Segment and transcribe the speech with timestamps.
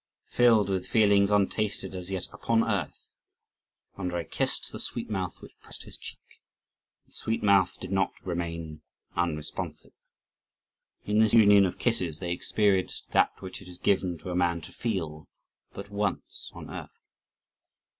[0.29, 3.05] Filled with feelings untasted as yet upon earth,
[3.99, 6.41] Andrii kissed the sweet mouth which pressed his cheek,
[7.03, 8.81] and the sweet mouth did not remain
[9.15, 9.93] unresponsive.
[11.05, 14.61] In this union of kisses they experienced that which it is given to a man
[14.61, 15.27] to feel
[15.71, 16.97] but once on earth.